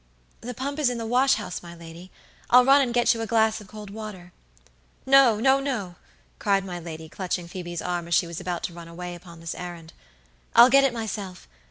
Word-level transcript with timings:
"The 0.39 0.55
pump 0.55 0.79
is 0.79 0.89
in 0.89 0.97
the 0.97 1.05
wash 1.05 1.35
house, 1.35 1.61
my 1.61 1.75
lady; 1.75 2.09
I'll 2.49 2.65
run 2.65 2.81
and 2.81 2.91
get 2.91 3.13
you 3.13 3.21
a 3.21 3.27
glass 3.27 3.61
of 3.61 3.67
cold 3.67 3.91
water." 3.91 4.33
"No, 5.05 5.39
no, 5.39 5.59
no," 5.59 5.93
cried 6.39 6.65
my 6.65 6.79
lady, 6.79 7.07
clutching 7.07 7.47
Phoebe's 7.47 7.83
arm 7.83 8.07
as 8.07 8.15
she 8.15 8.25
was 8.25 8.39
about 8.39 8.63
to 8.63 8.73
run 8.73 8.87
away 8.87 9.13
upon 9.13 9.41
this 9.41 9.53
errand; 9.53 9.93
"I'll 10.55 10.71
get 10.71 10.83
it 10.85 10.91
myself. 10.91 11.47